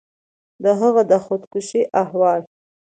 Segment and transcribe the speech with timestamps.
[0.63, 2.41] د هغه د خودکشي احوال